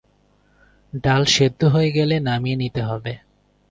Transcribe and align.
ডাল 1.03 1.23
সেদ্ধ 1.35 1.61
হয়ে 1.73 1.89
গেলে 1.91 2.15
নামিয়ে 2.19 2.57
নিতে 2.57 2.81
হবে। 2.83 3.13